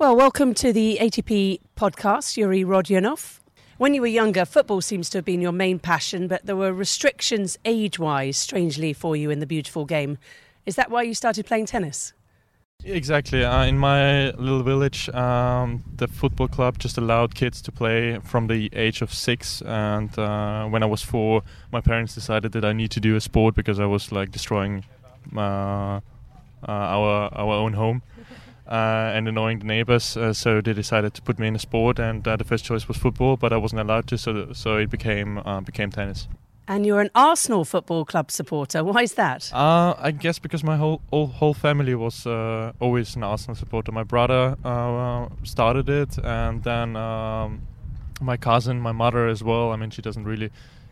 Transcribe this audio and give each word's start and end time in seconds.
Well, 0.00 0.14
welcome 0.14 0.54
to 0.54 0.72
the 0.72 0.96
ATP 1.00 1.58
podcast, 1.76 2.36
Jurij 2.38 2.64
Rodionov. 2.64 3.40
When 3.78 3.94
you 3.94 4.00
were 4.00 4.06
younger, 4.06 4.44
football 4.44 4.80
seems 4.80 5.10
to 5.10 5.18
have 5.18 5.24
been 5.24 5.40
your 5.40 5.50
main 5.50 5.80
passion, 5.80 6.28
but 6.28 6.46
there 6.46 6.54
were 6.54 6.72
restrictions 6.72 7.58
age 7.64 7.98
wise, 7.98 8.36
strangely, 8.36 8.92
for 8.92 9.16
you 9.16 9.28
in 9.30 9.40
the 9.40 9.46
beautiful 9.46 9.84
game. 9.84 10.16
Is 10.66 10.76
that 10.76 10.92
why 10.92 11.02
you 11.02 11.14
started 11.14 11.46
playing 11.46 11.66
tennis? 11.66 12.12
Exactly. 12.84 13.44
Uh, 13.44 13.64
in 13.64 13.76
my 13.76 14.30
little 14.30 14.62
village, 14.62 15.08
um, 15.08 15.82
the 15.96 16.06
football 16.06 16.46
club 16.46 16.78
just 16.78 16.96
allowed 16.96 17.34
kids 17.34 17.60
to 17.62 17.72
play 17.72 18.20
from 18.20 18.46
the 18.46 18.70
age 18.74 19.02
of 19.02 19.12
six. 19.12 19.62
And 19.62 20.16
uh, 20.16 20.66
when 20.66 20.84
I 20.84 20.86
was 20.86 21.02
four, 21.02 21.42
my 21.72 21.80
parents 21.80 22.14
decided 22.14 22.52
that 22.52 22.64
I 22.64 22.72
need 22.72 22.92
to 22.92 23.00
do 23.00 23.16
a 23.16 23.20
sport 23.20 23.56
because 23.56 23.80
I 23.80 23.86
was 23.86 24.12
like 24.12 24.30
destroying 24.30 24.84
uh, 25.36 25.40
uh 25.40 26.00
our 26.68 27.30
our 27.34 27.54
own 27.54 27.72
home. 27.72 28.02
Uh, 28.68 29.16
and 29.16 29.26
annoying 29.26 29.60
the 29.60 29.64
neighbors. 29.64 30.14
Uh, 30.14 30.30
so 30.30 30.60
they 30.60 30.74
decided 30.74 31.14
to 31.14 31.22
put 31.22 31.38
me 31.38 31.46
in 31.48 31.56
a 31.56 31.58
sport, 31.58 31.98
and 31.98 32.28
uh, 32.28 32.36
the 32.36 32.44
first 32.44 32.66
choice 32.66 32.86
was 32.86 32.98
football, 32.98 33.34
but 33.38 33.50
I 33.50 33.56
wasn't 33.56 33.80
allowed 33.80 34.06
to, 34.08 34.18
so 34.18 34.52
so 34.52 34.76
it 34.76 34.90
became 34.90 35.38
uh, 35.38 35.62
became 35.62 35.90
tennis. 35.90 36.28
And 36.66 36.84
you're 36.84 37.00
an 37.00 37.10
Arsenal 37.14 37.64
Football 37.64 38.04
Club 38.04 38.30
supporter. 38.30 38.84
Why 38.84 39.02
is 39.04 39.14
that? 39.14 39.50
Uh, 39.54 39.94
I 39.98 40.10
guess 40.10 40.38
because 40.38 40.62
my 40.62 40.76
whole 40.76 41.00
whole, 41.08 41.28
whole 41.28 41.54
family 41.54 41.94
was 41.94 42.26
uh, 42.26 42.72
always 42.78 43.16
an 43.16 43.22
Arsenal 43.22 43.56
supporter. 43.56 43.90
My 43.90 44.04
brother 44.04 44.56
started 45.44 45.88
it, 45.88 46.18
and 46.22 46.62
then 46.62 46.94
um, 46.94 47.62
my 48.20 48.36
cousin, 48.36 48.80
my 48.80 48.92
mother 48.92 49.28
as 49.28 49.42
well. 49.42 49.72
I 49.72 49.76
mean, 49.76 49.88
she 49.90 50.02
doesn't 50.02 50.24
really 50.24 50.50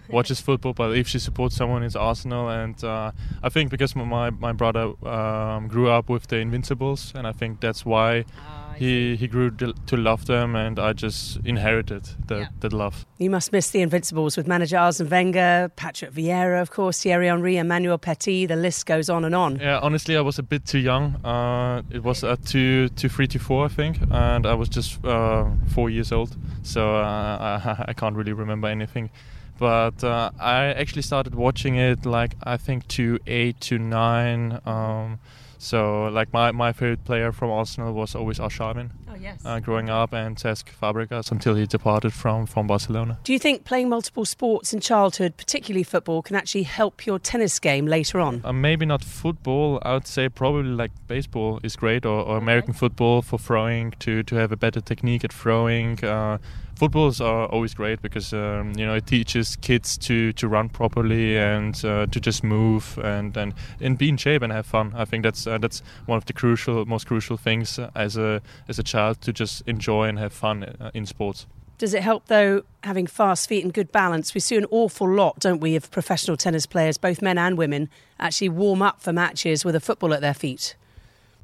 watches 0.10 0.40
football, 0.40 0.72
but 0.72 0.96
if 0.96 1.08
she 1.08 1.18
supports 1.18 1.56
someone, 1.56 1.82
it's 1.82 1.96
Arsenal. 1.96 2.48
And 2.48 2.82
uh, 2.84 3.12
I 3.42 3.48
think 3.48 3.70
because 3.70 3.94
my 3.96 4.30
my 4.30 4.52
brother 4.52 4.92
um, 5.06 5.68
grew 5.68 5.88
up 5.88 6.08
with 6.08 6.26
the 6.28 6.36
Invincibles, 6.36 7.12
and 7.14 7.26
I 7.26 7.32
think 7.32 7.60
that's 7.60 7.84
why. 7.84 8.20
Uh, 8.20 8.66
he 8.76 9.16
he 9.16 9.26
grew 9.26 9.50
to 9.50 9.96
love 9.96 10.26
them, 10.26 10.54
and 10.54 10.78
I 10.78 10.92
just 10.92 11.38
inherited 11.44 12.08
that, 12.26 12.38
yeah. 12.38 12.48
that 12.60 12.72
love. 12.72 13.06
You 13.18 13.30
must 13.30 13.52
miss 13.52 13.70
the 13.70 13.80
Invincibles 13.80 14.36
with 14.36 14.46
manager 14.46 14.76
Arsene 14.76 15.08
Wenger, 15.08 15.70
Patrick 15.76 16.12
Vieira, 16.12 16.60
of 16.60 16.70
course, 16.70 17.02
Thierry 17.02 17.28
Henry, 17.28 17.56
Emmanuel 17.56 17.98
Petit. 17.98 18.46
The 18.46 18.56
list 18.56 18.86
goes 18.86 19.08
on 19.08 19.24
and 19.24 19.34
on. 19.34 19.56
Yeah, 19.56 19.80
honestly, 19.82 20.16
I 20.16 20.20
was 20.20 20.38
a 20.38 20.42
bit 20.42 20.66
too 20.66 20.78
young. 20.78 21.16
Uh, 21.24 21.82
it 21.90 22.02
was 22.02 22.22
at 22.22 22.44
two, 22.44 22.88
two, 22.90 23.08
three 23.08 23.26
to 23.28 23.38
four, 23.38 23.64
I 23.64 23.68
think, 23.68 23.98
and 24.10 24.46
I 24.46 24.54
was 24.54 24.68
just 24.68 25.04
uh, 25.04 25.46
four 25.68 25.90
years 25.90 26.12
old, 26.12 26.36
so 26.62 26.96
uh, 26.96 27.60
I, 27.64 27.84
I 27.88 27.92
can't 27.94 28.14
really 28.14 28.32
remember 28.32 28.68
anything 28.68 29.10
but 29.58 30.02
uh, 30.04 30.30
I 30.38 30.66
actually 30.66 31.02
started 31.02 31.34
watching 31.34 31.76
it 31.76 32.06
like 32.06 32.34
I 32.42 32.56
think 32.56 32.86
to 32.88 33.18
eight 33.26 33.60
to 33.62 33.78
nine. 33.78 34.60
Um, 34.66 35.18
so 35.58 36.04
like 36.04 36.32
my, 36.32 36.52
my 36.52 36.72
favorite 36.72 37.04
player 37.04 37.32
from 37.32 37.50
Arsenal 37.50 37.92
was 37.92 38.14
always 38.14 38.38
Arshavin. 38.38 38.90
Oh 39.10 39.14
yes. 39.14 39.40
Uh, 39.44 39.58
growing 39.60 39.88
up 39.88 40.12
and 40.12 40.36
Cesc 40.36 40.64
Fabregas 40.80 41.30
until 41.30 41.54
he 41.54 41.66
departed 41.66 42.12
from 42.12 42.46
from 42.46 42.66
Barcelona. 42.66 43.18
Do 43.24 43.32
you 43.32 43.38
think 43.38 43.64
playing 43.64 43.88
multiple 43.88 44.24
sports 44.24 44.72
in 44.72 44.80
childhood, 44.80 45.36
particularly 45.36 45.82
football, 45.82 46.22
can 46.22 46.36
actually 46.36 46.64
help 46.64 47.06
your 47.06 47.18
tennis 47.18 47.58
game 47.58 47.86
later 47.86 48.20
on? 48.20 48.42
Uh, 48.44 48.52
maybe 48.52 48.84
not 48.84 49.02
football. 49.02 49.80
I 49.82 49.94
would 49.94 50.06
say 50.06 50.28
probably 50.28 50.70
like 50.70 50.90
baseball 51.08 51.60
is 51.62 51.76
great 51.76 52.04
or, 52.04 52.20
or 52.20 52.36
American 52.36 52.70
okay. 52.70 52.78
football 52.78 53.22
for 53.22 53.38
throwing 53.38 53.92
to 54.00 54.22
to 54.22 54.36
have 54.36 54.52
a 54.52 54.56
better 54.56 54.80
technique 54.80 55.24
at 55.24 55.32
throwing. 55.32 56.04
Uh, 56.04 56.38
footballs 56.76 57.20
are 57.20 57.46
always 57.46 57.74
great 57.74 58.00
because 58.02 58.32
um, 58.32 58.72
you 58.76 58.86
know 58.86 58.94
it 58.94 59.06
teaches 59.06 59.56
kids 59.56 59.98
to, 59.98 60.32
to 60.34 60.46
run 60.46 60.68
properly 60.68 61.36
and 61.36 61.84
uh, 61.84 62.06
to 62.06 62.20
just 62.20 62.44
move 62.44 62.98
and, 63.02 63.36
and 63.36 63.54
and 63.80 63.98
be 63.98 64.08
in 64.08 64.16
shape 64.16 64.42
and 64.42 64.52
have 64.52 64.66
fun. 64.66 64.92
I 64.94 65.04
think 65.04 65.24
that's 65.24 65.46
uh, 65.46 65.58
that's 65.58 65.82
one 66.06 66.18
of 66.18 66.26
the 66.26 66.32
crucial, 66.32 66.86
most 66.86 67.06
crucial 67.06 67.36
things 67.36 67.80
as 67.94 68.16
a 68.16 68.42
as 68.68 68.78
a 68.78 68.82
child 68.82 69.20
to 69.22 69.32
just 69.32 69.62
enjoy 69.66 70.08
and 70.08 70.18
have 70.18 70.32
fun 70.32 70.64
uh, 70.64 70.90
in 70.94 71.06
sports. 71.06 71.46
Does 71.78 71.92
it 71.92 72.02
help 72.02 72.26
though 72.26 72.62
having 72.84 73.06
fast 73.06 73.48
feet 73.48 73.64
and 73.64 73.72
good 73.72 73.92
balance? 73.92 74.34
We 74.34 74.40
see 74.40 74.56
an 74.56 74.66
awful 74.70 75.08
lot, 75.08 75.40
don't 75.40 75.60
we, 75.60 75.76
of 75.76 75.90
professional 75.90 76.36
tennis 76.36 76.66
players, 76.66 76.96
both 76.96 77.20
men 77.20 77.36
and 77.36 77.58
women, 77.58 77.90
actually 78.18 78.48
warm 78.48 78.80
up 78.80 79.00
for 79.00 79.12
matches 79.12 79.64
with 79.64 79.74
a 79.74 79.80
football 79.80 80.14
at 80.14 80.20
their 80.20 80.34
feet. 80.34 80.74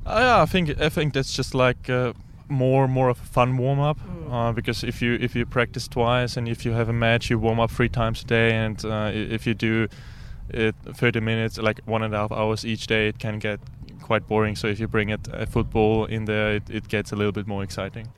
Uh, 0.07 0.19
yeah, 0.21 0.43
I 0.43 0.47
think 0.47 0.81
I 0.81 0.89
think 0.89 1.13
that's 1.15 1.35
just 1.35 1.55
like 1.55 1.89
uh, 1.91 2.13
more 2.49 2.89
more 2.89 3.09
of 3.09 3.21
a 3.21 3.25
fun 3.25 3.57
warm 3.57 3.81
up 3.81 3.99
mm. 3.99 4.33
uh, 4.33 4.53
because 4.53 4.85
if 4.85 5.03
you 5.03 5.15
if 5.21 5.35
you 5.35 5.47
practice 5.47 5.89
twice 5.89 6.37
and 6.37 6.49
if 6.49 6.65
you 6.65 6.73
have 6.73 6.89
a 6.89 6.93
match 6.93 7.31
you 7.31 7.39
warm 7.39 7.61
up 7.61 7.71
three 7.71 7.89
times 7.89 8.23
a 8.23 8.27
day 8.27 8.51
and 8.55 8.85
uh, 8.85 9.11
if 9.13 9.47
you 9.47 9.55
do 9.55 9.89
it 10.51 10.75
30 10.85 11.21
minutes 11.21 11.59
like 11.59 11.81
one 11.85 12.03
and 12.03 12.15
a 12.15 12.19
half 12.19 12.33
hours 12.33 12.65
each 12.65 12.87
day 12.87 13.09
it 13.09 13.19
can 13.19 13.39
get 13.39 13.61
quite 14.03 14.27
boring. 14.27 14.57
So 14.57 14.67
if 14.67 14.79
you 14.81 14.89
bring 14.89 15.09
it 15.09 15.29
a 15.33 15.47
football 15.47 16.05
in 16.05 16.27
there 16.27 16.57
it, 16.57 16.69
it 16.69 16.89
gets 16.89 17.13
a 17.13 17.17
little 17.17 17.33
bit 17.33 17.47
more 17.47 17.63
exciting. 17.63 18.09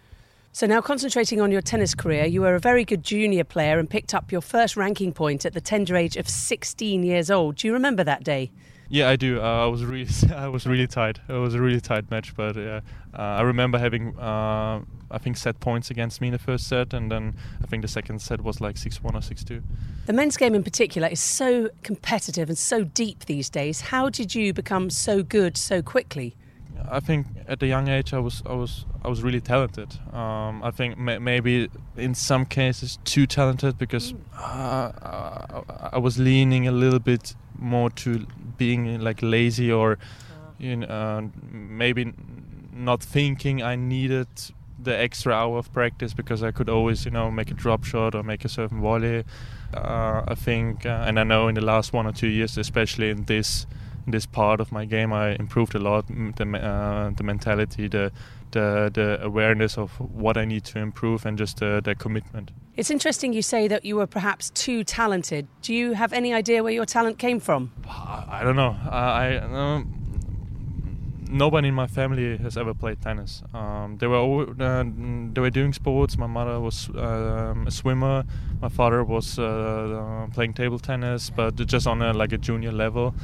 So 0.52 0.66
now 0.66 0.80
concentrating 0.80 1.40
on 1.40 1.50
your 1.50 1.62
tennis 1.62 1.94
career 1.94 2.24
you 2.24 2.40
were 2.40 2.54
a 2.54 2.60
very 2.60 2.84
good 2.84 3.02
junior 3.02 3.44
player 3.44 3.78
and 3.78 3.88
picked 3.88 4.14
up 4.14 4.32
your 4.32 4.40
first 4.40 4.76
ranking 4.76 5.12
point 5.12 5.44
at 5.44 5.52
the 5.52 5.60
tender 5.60 5.96
age 5.96 6.16
of 6.16 6.28
16 6.28 7.02
years 7.02 7.30
old. 7.30 7.56
Do 7.56 7.66
you 7.66 7.72
remember 7.72 8.04
that 8.04 8.24
day 8.24 8.50
yeah, 8.94 9.08
I 9.08 9.16
do. 9.16 9.40
Uh, 9.40 9.64
I 9.64 9.66
was 9.66 9.84
really, 9.84 10.06
I 10.34 10.46
was 10.46 10.66
really 10.66 10.86
tight. 10.86 11.18
It 11.28 11.32
was 11.32 11.54
a 11.54 11.60
really 11.60 11.80
tight 11.80 12.08
match, 12.12 12.36
but 12.36 12.56
uh, 12.56 12.80
I 13.12 13.42
remember 13.42 13.76
having, 13.76 14.16
uh, 14.16 14.82
I 15.10 15.18
think, 15.18 15.36
set 15.36 15.58
points 15.58 15.90
against 15.90 16.20
me 16.20 16.28
in 16.28 16.32
the 16.32 16.38
first 16.38 16.68
set, 16.68 16.94
and 16.94 17.10
then 17.10 17.34
I 17.60 17.66
think 17.66 17.82
the 17.82 17.88
second 17.88 18.22
set 18.22 18.40
was 18.40 18.60
like 18.60 18.76
six-one 18.76 19.16
or 19.16 19.20
six-two. 19.20 19.62
The 20.06 20.12
men's 20.12 20.36
game 20.36 20.54
in 20.54 20.62
particular 20.62 21.08
is 21.08 21.18
so 21.18 21.70
competitive 21.82 22.48
and 22.48 22.56
so 22.56 22.84
deep 22.84 23.24
these 23.24 23.50
days. 23.50 23.80
How 23.80 24.10
did 24.10 24.32
you 24.32 24.52
become 24.52 24.90
so 24.90 25.24
good 25.24 25.56
so 25.56 25.82
quickly? 25.82 26.36
I 26.88 27.00
think 27.00 27.26
at 27.48 27.62
a 27.62 27.66
young 27.66 27.88
age 27.88 28.12
I 28.12 28.18
was 28.18 28.42
I 28.46 28.52
was 28.52 28.84
I 29.02 29.08
was 29.08 29.22
really 29.22 29.40
talented. 29.40 29.98
Um, 30.12 30.62
I 30.62 30.70
think 30.70 30.98
maybe 30.98 31.68
in 31.96 32.14
some 32.14 32.44
cases 32.44 32.98
too 33.04 33.26
talented 33.26 33.78
because 33.78 34.14
uh, 34.38 35.62
I 35.92 35.98
was 35.98 36.18
leaning 36.18 36.68
a 36.68 36.72
little 36.72 36.98
bit 36.98 37.34
more 37.58 37.90
to 37.90 38.26
being 38.56 39.00
like 39.00 39.20
lazy 39.22 39.70
or 39.70 39.98
you 40.58 40.76
know, 40.76 40.86
uh, 40.86 41.22
maybe 41.50 42.12
not 42.72 43.02
thinking 43.02 43.62
I 43.62 43.76
needed 43.76 44.28
the 44.78 44.96
extra 44.96 45.32
hour 45.32 45.58
of 45.58 45.72
practice 45.72 46.14
because 46.14 46.42
I 46.42 46.50
could 46.50 46.68
always, 46.68 47.04
you 47.04 47.10
know, 47.10 47.30
make 47.30 47.50
a 47.50 47.54
drop 47.54 47.84
shot 47.84 48.14
or 48.14 48.22
make 48.22 48.44
a 48.44 48.48
certain 48.48 48.80
volley. 48.80 49.24
Uh, 49.72 50.22
I 50.28 50.34
think, 50.34 50.86
uh, 50.86 51.04
and 51.06 51.18
I 51.18 51.24
know 51.24 51.48
in 51.48 51.54
the 51.54 51.64
last 51.64 51.92
one 51.92 52.06
or 52.06 52.12
two 52.12 52.28
years, 52.28 52.56
especially 52.58 53.10
in 53.10 53.24
this 53.24 53.66
in 54.06 54.12
this 54.12 54.26
part 54.26 54.60
of 54.60 54.70
my 54.70 54.84
game, 54.84 55.12
I 55.12 55.34
improved 55.36 55.74
a 55.74 55.78
lot. 55.78 56.06
The 56.08 56.44
uh, 56.44 57.10
the 57.16 57.22
mentality, 57.22 57.88
the 57.88 58.12
the 58.50 58.90
the 58.92 59.18
awareness 59.22 59.78
of 59.78 59.98
what 59.98 60.36
I 60.36 60.44
need 60.44 60.64
to 60.64 60.78
improve, 60.78 61.26
and 61.26 61.38
just 61.38 61.58
the, 61.58 61.80
the 61.82 61.94
commitment. 61.94 62.50
It's 62.76 62.90
interesting 62.90 63.32
you 63.32 63.42
say 63.42 63.68
that 63.68 63.84
you 63.84 63.96
were 63.96 64.06
perhaps 64.06 64.50
too 64.50 64.82
talented. 64.82 65.46
Do 65.62 65.72
you 65.72 65.92
have 65.92 66.12
any 66.12 66.34
idea 66.34 66.62
where 66.62 66.72
your 66.72 66.86
talent 66.86 67.18
came 67.18 67.38
from? 67.38 67.70
I 67.88 68.40
don't 68.42 68.56
know. 68.56 68.76
I, 68.90 69.38
I 69.38 69.84
nobody 71.34 71.68
in 71.68 71.74
my 71.74 71.86
family 71.86 72.36
has 72.38 72.56
ever 72.56 72.74
played 72.74 73.00
tennis. 73.00 73.42
Um, 73.52 73.98
they 73.98 74.06
were 74.06 74.46
uh, 74.60 74.84
they 75.32 75.40
were 75.40 75.50
doing 75.50 75.72
sports. 75.72 76.16
My 76.16 76.26
mother 76.26 76.60
was 76.60 76.88
uh, 76.90 77.54
a 77.66 77.70
swimmer. 77.70 78.24
My 78.60 78.68
father 78.68 79.04
was 79.04 79.38
uh, 79.38 79.44
uh, 79.44 80.26
playing 80.32 80.54
table 80.54 80.78
tennis, 80.78 81.30
but 81.30 81.54
just 81.66 81.86
on 81.86 82.02
a, 82.02 82.12
like 82.12 82.32
a 82.32 82.38
junior 82.38 82.72
level. 82.72 83.14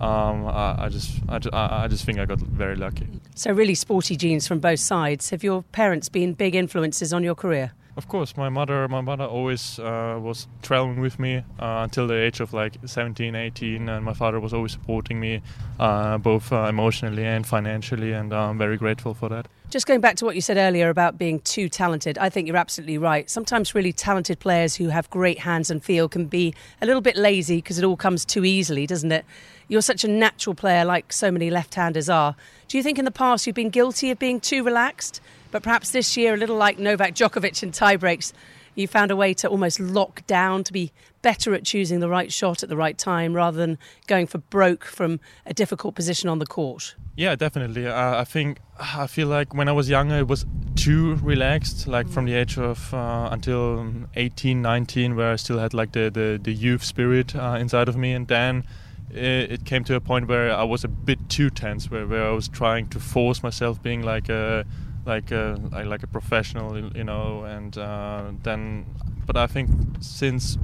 Um, 0.00 0.46
I, 0.46 0.84
I, 0.84 0.88
just 0.88 1.20
I, 1.28 1.38
I 1.84 1.88
just 1.88 2.04
think 2.04 2.18
I 2.18 2.24
got 2.24 2.38
very 2.38 2.76
lucky. 2.76 3.06
So 3.34 3.52
really 3.52 3.74
sporty 3.74 4.16
genes 4.16 4.46
from 4.46 4.58
both 4.58 4.80
sides. 4.80 5.30
Have 5.30 5.44
your 5.44 5.62
parents 5.72 6.08
been 6.08 6.32
big 6.34 6.54
influences 6.54 7.12
on 7.12 7.22
your 7.22 7.34
career? 7.34 7.72
Of 7.96 8.08
course, 8.08 8.36
my 8.36 8.48
mother, 8.48 8.86
my 8.88 9.00
mother 9.00 9.24
always 9.24 9.78
uh, 9.78 10.18
was 10.20 10.46
traveling 10.62 11.00
with 11.00 11.18
me 11.18 11.38
uh, 11.58 11.82
until 11.84 12.06
the 12.06 12.14
age 12.14 12.40
of 12.40 12.52
like 12.52 12.76
17, 12.84 13.34
18, 13.34 13.88
and 13.88 14.04
my 14.04 14.14
father 14.14 14.38
was 14.38 14.54
always 14.54 14.72
supporting 14.72 15.18
me, 15.18 15.42
uh, 15.78 16.16
both 16.18 16.52
uh, 16.52 16.66
emotionally 16.68 17.24
and 17.24 17.46
financially, 17.46 18.12
and 18.12 18.32
I'm 18.32 18.58
very 18.58 18.76
grateful 18.76 19.14
for 19.14 19.28
that. 19.28 19.48
Just 19.70 19.86
going 19.86 20.00
back 20.00 20.16
to 20.16 20.24
what 20.24 20.34
you 20.34 20.40
said 20.40 20.56
earlier 20.56 20.88
about 20.88 21.18
being 21.18 21.40
too 21.40 21.68
talented, 21.68 22.18
I 22.18 22.28
think 22.28 22.48
you're 22.48 22.56
absolutely 22.56 22.98
right. 22.98 23.30
Sometimes 23.30 23.74
really 23.74 23.92
talented 23.92 24.40
players 24.40 24.76
who 24.76 24.88
have 24.88 25.08
great 25.10 25.40
hands 25.40 25.70
and 25.70 25.82
feel 25.82 26.08
can 26.08 26.26
be 26.26 26.54
a 26.82 26.86
little 26.86 27.00
bit 27.00 27.16
lazy 27.16 27.58
because 27.58 27.78
it 27.78 27.84
all 27.84 27.96
comes 27.96 28.24
too 28.24 28.44
easily, 28.44 28.86
doesn't 28.86 29.12
it? 29.12 29.24
You're 29.68 29.82
such 29.82 30.02
a 30.02 30.08
natural 30.08 30.54
player, 30.54 30.84
like 30.84 31.12
so 31.12 31.30
many 31.30 31.50
left-handers 31.50 32.08
are. 32.08 32.34
Do 32.66 32.78
you 32.78 32.82
think 32.82 32.98
in 32.98 33.04
the 33.04 33.12
past 33.12 33.46
you've 33.46 33.54
been 33.54 33.70
guilty 33.70 34.10
of 34.10 34.18
being 34.18 34.40
too 34.40 34.64
relaxed? 34.64 35.20
But 35.50 35.62
perhaps 35.62 35.90
this 35.90 36.16
year, 36.16 36.34
a 36.34 36.36
little 36.36 36.56
like 36.56 36.78
Novak 36.78 37.14
Djokovic 37.14 37.62
in 37.62 37.72
tiebreaks, 37.72 38.32
you 38.74 38.86
found 38.86 39.10
a 39.10 39.16
way 39.16 39.34
to 39.34 39.48
almost 39.48 39.80
lock 39.80 40.24
down, 40.26 40.64
to 40.64 40.72
be 40.72 40.92
better 41.22 41.54
at 41.54 41.64
choosing 41.64 42.00
the 42.00 42.08
right 42.08 42.32
shot 42.32 42.62
at 42.62 42.68
the 42.68 42.76
right 42.76 42.96
time 42.96 43.34
rather 43.34 43.56
than 43.56 43.78
going 44.06 44.26
for 44.26 44.38
broke 44.38 44.84
from 44.84 45.20
a 45.44 45.52
difficult 45.52 45.94
position 45.94 46.28
on 46.28 46.38
the 46.38 46.46
court. 46.46 46.94
Yeah, 47.16 47.34
definitely. 47.34 47.86
Uh, 47.86 48.20
I 48.20 48.24
think 48.24 48.58
I 48.78 49.06
feel 49.06 49.28
like 49.28 49.52
when 49.52 49.68
I 49.68 49.72
was 49.72 49.90
younger, 49.90 50.16
it 50.16 50.28
was 50.28 50.46
too 50.76 51.16
relaxed, 51.16 51.86
like 51.86 52.08
from 52.08 52.24
the 52.24 52.34
age 52.34 52.56
of 52.56 52.94
uh, 52.94 53.28
until 53.30 53.92
18, 54.14 54.62
19, 54.62 55.16
where 55.16 55.32
I 55.32 55.36
still 55.36 55.58
had 55.58 55.74
like 55.74 55.92
the, 55.92 56.10
the, 56.10 56.40
the 56.42 56.52
youth 56.52 56.82
spirit 56.82 57.36
uh, 57.36 57.56
inside 57.60 57.88
of 57.88 57.96
me. 57.96 58.12
And 58.12 58.28
then 58.28 58.64
it, 59.10 59.52
it, 59.52 59.64
came 59.64 59.84
to 59.84 59.96
a 59.96 60.00
point 60.00 60.28
where 60.28 60.54
I 60.54 60.62
was 60.62 60.84
a 60.84 60.88
bit 60.88 61.28
too 61.28 61.50
tense, 61.50 61.90
where, 61.90 62.06
where 62.06 62.26
I 62.26 62.30
was 62.30 62.48
trying 62.48 62.88
to 62.88 63.00
force 63.00 63.42
myself 63.42 63.82
being 63.82 64.02
like 64.02 64.28
a 64.30 64.64
like 65.06 65.30
a 65.30 65.58
like 65.72 66.02
a 66.02 66.06
professional, 66.06 66.78
you 66.96 67.04
know. 67.04 67.44
And 67.44 67.76
uh, 67.76 68.32
then, 68.42 68.86
but 69.26 69.36
I 69.36 69.46
think 69.46 69.70
since 70.00 70.58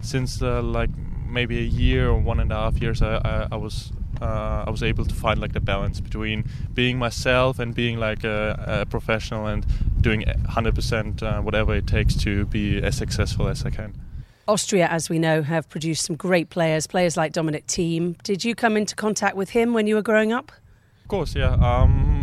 since 0.00 0.42
uh, 0.42 0.62
like 0.62 0.90
maybe 1.26 1.58
a 1.58 1.62
year 1.62 2.08
or 2.08 2.18
one 2.18 2.40
and 2.40 2.52
a 2.52 2.56
half 2.56 2.80
years, 2.80 3.02
I, 3.02 3.16
I, 3.16 3.48
I 3.52 3.56
was 3.56 3.92
uh, 4.20 4.64
I 4.66 4.70
was 4.70 4.82
able 4.82 5.04
to 5.04 5.14
find 5.14 5.40
like 5.40 5.52
the 5.52 5.60
balance 5.60 6.00
between 6.00 6.44
being 6.74 6.98
myself 6.98 7.58
and 7.58 7.74
being 7.74 7.98
like 7.98 8.24
a, 8.24 8.82
a 8.82 8.86
professional 8.86 9.46
and 9.46 9.66
doing 10.00 10.22
100% 10.22 11.22
uh, 11.22 11.42
whatever 11.42 11.74
it 11.74 11.86
takes 11.86 12.14
to 12.16 12.46
be 12.46 12.82
as 12.82 12.96
successful 12.96 13.48
as 13.48 13.64
I 13.64 13.70
can. 13.70 13.94
Austria, 14.48 14.86
as 14.86 15.10
we 15.10 15.18
know, 15.18 15.42
have 15.42 15.68
produced 15.68 16.04
some 16.04 16.14
great 16.14 16.50
players, 16.50 16.86
players 16.86 17.16
like 17.16 17.32
Dominic 17.32 17.66
Thiem. 17.66 18.20
Did 18.22 18.44
you 18.44 18.54
come 18.54 18.76
into 18.76 18.94
contact 18.94 19.36
with 19.36 19.50
him 19.50 19.74
when 19.74 19.86
you 19.88 19.96
were 19.96 20.02
growing 20.02 20.32
up? 20.32 20.52
Of 21.02 21.08
course, 21.08 21.34
yeah. 21.34 21.54
Um, 21.54 22.15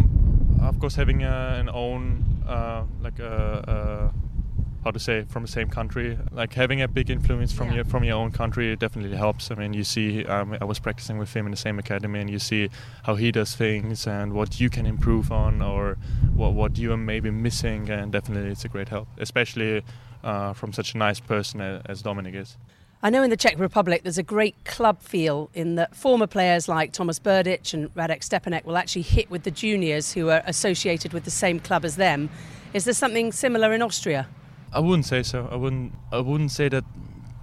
course, 0.84 0.96
having 0.96 1.24
uh, 1.24 1.56
an 1.58 1.70
own 1.70 2.44
uh, 2.46 2.84
like 3.02 3.18
a, 3.20 4.12
a 4.14 4.84
how 4.84 4.92
to 4.92 5.00
say 5.00 5.24
from 5.30 5.44
the 5.44 5.48
same 5.48 5.70
country 5.70 6.18
like 6.34 6.54
having 6.56 6.82
a 6.82 6.90
big 6.90 7.10
influence 7.10 7.54
from 7.54 7.70
yeah. 7.70 7.76
your 7.76 7.86
from 7.86 8.04
your 8.04 8.16
own 8.16 8.32
country 8.32 8.76
definitely 8.76 9.16
helps 9.16 9.50
i 9.50 9.56
mean 9.56 9.72
you 9.72 9.86
see 9.86 10.26
um, 10.26 10.58
i 10.60 10.66
was 10.66 10.80
practicing 10.80 11.18
with 11.18 11.34
him 11.34 11.46
in 11.46 11.52
the 11.52 11.64
same 11.66 11.80
academy 11.80 12.20
and 12.20 12.30
you 12.30 12.38
see 12.38 12.70
how 13.04 13.16
he 13.16 13.32
does 13.32 13.56
things 13.56 14.06
and 14.06 14.34
what 14.34 14.60
you 14.60 14.70
can 14.70 14.86
improve 14.86 15.32
on 15.32 15.62
or 15.62 15.98
what, 16.36 16.52
what 16.52 16.78
you 16.78 16.92
are 16.92 16.98
maybe 16.98 17.32
missing 17.32 17.90
and 17.90 18.12
definitely 18.12 18.52
it's 18.52 18.66
a 18.66 18.68
great 18.68 18.90
help 18.90 19.08
especially 19.20 19.86
uh, 20.26 20.52
from 20.52 20.74
such 20.74 20.94
a 20.96 20.98
nice 20.98 21.22
person 21.22 21.62
as 21.62 22.02
dominic 22.02 22.36
is 22.36 22.58
I 23.06 23.10
know 23.10 23.22
in 23.22 23.30
the 23.30 23.36
Czech 23.36 23.60
Republic 23.60 24.04
there's 24.04 24.18
a 24.18 24.24
great 24.24 24.64
club 24.64 25.02
feel 25.02 25.50
in 25.54 25.76
that 25.76 25.94
former 25.94 26.26
players 26.26 26.70
like 26.70 26.94
Thomas 26.94 27.20
Berdych 27.20 27.74
and 27.74 27.94
Radek 27.96 28.22
Stepanek 28.22 28.64
will 28.64 28.78
actually 28.78 29.02
hit 29.02 29.30
with 29.30 29.44
the 29.44 29.52
juniors 29.52 30.14
who 30.14 30.30
are 30.30 30.42
associated 30.46 31.12
with 31.12 31.26
the 31.26 31.32
same 31.32 31.60
club 31.60 31.84
as 31.84 31.98
them. 31.98 32.30
Is 32.74 32.86
there 32.86 32.94
something 32.94 33.34
similar 33.34 33.74
in 33.74 33.82
Austria? 33.82 34.30
I 34.72 34.80
wouldn't 34.80 35.06
say 35.06 35.22
so. 35.22 35.50
I 35.52 35.58
wouldn't. 35.58 35.92
I 36.14 36.22
wouldn't 36.22 36.52
say 36.52 36.70
that 36.70 36.86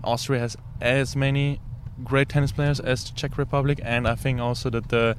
Austria 0.02 0.40
has 0.40 0.56
as 0.80 1.14
many 1.14 1.60
great 2.02 2.30
tennis 2.30 2.52
players 2.52 2.80
as 2.80 3.04
the 3.04 3.12
Czech 3.12 3.36
Republic, 3.36 3.80
and 3.84 4.08
I 4.08 4.14
think 4.14 4.40
also 4.40 4.70
that 4.70 4.88
the 4.88 5.14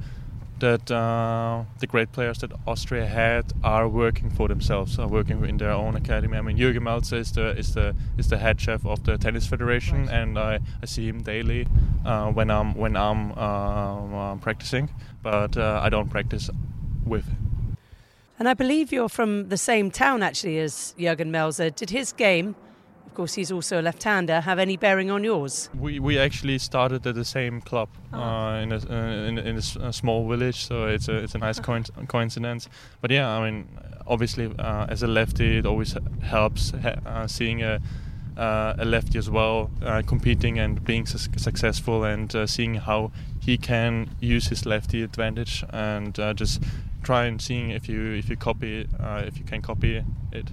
that 0.62 0.90
uh, 0.90 1.64
the 1.80 1.86
great 1.86 2.12
players 2.12 2.38
that 2.38 2.52
Austria 2.66 3.06
had 3.06 3.52
are 3.64 3.88
working 3.88 4.30
for 4.30 4.46
themselves, 4.48 4.98
are 4.98 5.08
working 5.08 5.44
in 5.44 5.56
their 5.58 5.72
own 5.72 5.96
academy. 5.96 6.38
I 6.38 6.40
mean, 6.40 6.56
Jürgen 6.56 6.84
Melzer 6.88 7.18
is 7.18 7.32
the 7.32 7.48
is 7.58 7.74
the 7.74 7.94
is 8.16 8.28
the 8.28 8.38
head 8.38 8.60
chef 8.60 8.86
of 8.86 9.02
the 9.04 9.18
tennis 9.18 9.46
federation, 9.46 10.06
right. 10.06 10.18
and 10.18 10.38
I, 10.38 10.60
I 10.82 10.86
see 10.86 11.08
him 11.08 11.22
daily 11.22 11.66
uh, 12.06 12.30
when 12.30 12.48
I'm 12.50 12.74
when 12.74 12.96
I'm 12.96 13.32
uh, 13.32 14.36
practicing, 14.36 14.88
but 15.22 15.56
uh, 15.56 15.80
I 15.82 15.88
don't 15.88 16.08
practice 16.08 16.48
with 17.04 17.24
him. 17.26 17.76
And 18.38 18.48
I 18.48 18.54
believe 18.54 18.92
you're 18.92 19.08
from 19.08 19.48
the 19.48 19.58
same 19.58 19.90
town 19.90 20.22
actually 20.22 20.58
as 20.58 20.94
Jürgen 20.98 21.30
Melzer. 21.30 21.74
Did 21.74 21.90
his 21.90 22.12
game, 22.12 22.54
of 23.12 23.16
course, 23.16 23.34
he's 23.34 23.52
also 23.52 23.78
a 23.78 23.82
left-hander, 23.82 24.40
have 24.40 24.58
any 24.58 24.78
bearing 24.78 25.10
on 25.10 25.22
yours? 25.22 25.68
We 25.78 26.00
we 26.00 26.18
actually 26.18 26.56
started 26.58 27.06
at 27.06 27.14
the 27.14 27.26
same 27.26 27.60
club 27.60 27.90
oh. 28.10 28.18
uh, 28.18 28.62
in, 28.62 28.72
a, 28.72 28.76
uh, 28.76 29.28
in, 29.28 29.36
in 29.36 29.56
a 29.58 29.92
small 29.92 30.26
village, 30.26 30.64
so 30.64 30.86
it's 30.86 31.08
a 31.08 31.16
it's 31.16 31.34
a 31.34 31.38
nice 31.38 31.60
coincidence. 32.08 32.70
But 33.02 33.10
yeah, 33.10 33.28
I 33.28 33.50
mean, 33.50 33.68
obviously, 34.06 34.46
uh, 34.58 34.86
as 34.88 35.02
a 35.02 35.06
lefty, 35.06 35.58
it 35.58 35.66
always 35.66 35.94
helps 36.22 36.72
uh, 36.72 37.26
seeing 37.26 37.62
a. 37.62 37.80
Uh, 38.34 38.74
a 38.78 38.84
lefty 38.86 39.18
as 39.18 39.28
well, 39.28 39.70
uh, 39.84 40.00
competing 40.06 40.58
and 40.58 40.82
being 40.84 41.04
su- 41.04 41.18
successful, 41.36 42.02
and 42.02 42.34
seeing 42.46 42.76
how 42.76 43.12
he 43.42 43.58
can 43.58 44.08
use 44.20 44.48
his 44.48 44.64
lefty 44.64 45.02
advantage 45.02 45.62
and 45.68 46.14
just 46.34 46.62
try 47.02 47.26
and 47.26 47.42
seeing 47.42 47.72
if 47.72 47.90
you 47.90 48.14
if 48.14 48.30
you 48.30 48.36
copy 48.36 48.88
uh, 48.98 49.22
if 49.26 49.36
you 49.36 49.44
can 49.44 49.60
copy 49.60 50.02
it. 50.32 50.48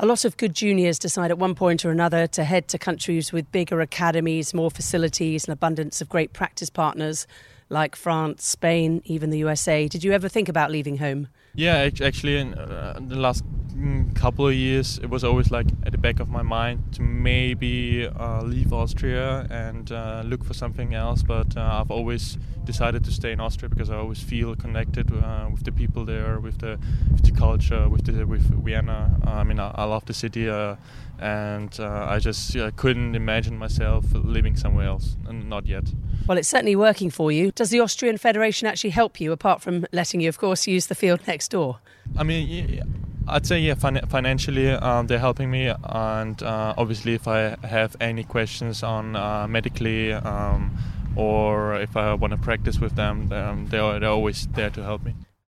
A 0.00 0.06
lot 0.06 0.24
of 0.24 0.36
good 0.36 0.54
juniors 0.54 0.98
decide 0.98 1.30
at 1.30 1.38
one 1.38 1.54
point 1.54 1.84
or 1.84 1.90
another 1.90 2.26
to 2.26 2.42
head 2.42 2.66
to 2.68 2.78
countries 2.78 3.32
with 3.32 3.50
bigger 3.52 3.80
academies, 3.80 4.52
more 4.52 4.70
facilities, 4.70 5.46
an 5.46 5.52
abundance 5.52 6.00
of 6.00 6.08
great 6.08 6.32
practice 6.32 6.68
partners 6.68 7.28
like 7.68 7.94
France, 7.94 8.44
Spain, 8.44 9.02
even 9.04 9.30
the 9.30 9.38
USA. 9.38 9.86
Did 9.86 10.02
you 10.02 10.12
ever 10.12 10.28
think 10.28 10.48
about 10.48 10.70
leaving 10.70 10.98
home? 10.98 11.28
Yeah, 11.54 11.88
actually, 12.02 12.38
in 12.38 12.54
uh, 12.54 12.98
the 13.00 13.14
last 13.14 13.44
mm, 13.68 14.14
couple 14.16 14.48
of 14.48 14.54
years, 14.54 14.98
it 14.98 15.10
was 15.10 15.22
always 15.22 15.52
like 15.52 15.66
at 15.86 15.92
the 15.92 15.98
back 15.98 16.18
of 16.18 16.28
my 16.28 16.42
mind 16.42 16.82
to 16.94 17.02
maybe 17.02 18.08
uh, 18.08 18.42
leave 18.42 18.72
Austria 18.72 19.46
and 19.48 19.92
uh, 19.92 20.22
look 20.24 20.44
for 20.44 20.54
something 20.54 20.94
else. 20.94 21.22
But 21.22 21.56
uh, 21.56 21.80
I've 21.80 21.92
always 21.92 22.36
decided 22.64 23.04
to 23.04 23.12
stay 23.12 23.32
in 23.32 23.40
Austria 23.40 23.68
because 23.68 23.90
I 23.90 23.96
always 23.96 24.22
feel 24.22 24.56
connected 24.56 25.12
uh, 25.12 25.48
with 25.50 25.64
the 25.64 25.72
people 25.72 26.04
there, 26.04 26.40
with 26.40 26.58
the 26.58 26.78
with 27.12 27.24
the 27.24 27.32
culture, 27.32 27.88
with 27.88 28.04
the 28.04 28.24
with 28.26 28.42
Vienna. 28.64 29.16
I 29.24 29.44
mean, 29.44 29.58
I, 29.60 29.70
I 29.74 29.84
love 29.84 30.04
the 30.06 30.14
city, 30.14 30.48
uh, 30.48 30.76
and 31.18 31.78
I 31.80 32.18
just 32.18 32.56
couldn't 32.76 33.14
imagine 33.14 33.58
myself 33.58 34.04
living 34.12 34.56
somewhere 34.56 34.86
else, 34.86 35.16
and 35.28 35.48
not 35.48 35.66
yet. 35.66 35.84
Well, 36.26 36.38
it's 36.38 36.48
certainly 36.48 36.76
working 36.76 37.10
for 37.10 37.30
you. 37.30 37.52
Does 37.52 37.70
the 37.70 37.80
Austrian 37.80 38.16
Federation 38.16 38.66
actually 38.66 38.90
help 38.90 39.20
you, 39.20 39.32
apart 39.32 39.60
from 39.60 39.86
letting 39.92 40.20
you, 40.20 40.28
of 40.28 40.38
course, 40.38 40.66
use 40.66 40.86
the 40.86 40.94
field 40.94 41.20
next 41.26 41.50
door? 41.50 41.78
I 42.16 42.22
mean, 42.22 42.82
I'd 43.26 43.46
say 43.46 43.58
yeah, 43.60 43.74
fin- 43.74 44.06
financially 44.08 44.70
um, 44.70 45.06
they're 45.06 45.18
helping 45.18 45.50
me, 45.50 45.72
and 45.82 46.42
uh, 46.42 46.74
obviously 46.76 47.14
if 47.14 47.26
I 47.26 47.56
have 47.66 47.96
any 48.00 48.24
questions 48.24 48.82
on 48.82 49.16
uh, 49.16 49.46
medically 49.48 50.12
um, 50.12 50.76
or 51.16 51.76
if 51.80 51.96
I 51.96 52.14
want 52.14 52.32
to 52.32 52.38
practice 52.38 52.78
with 52.78 52.96
them, 52.96 53.32
um, 53.32 53.66
they're, 53.66 54.00
they're 54.00 54.10
always 54.10 54.46
there 54.48 54.70
to 54.70 54.82
help 54.82 55.04
me. 55.04 55.14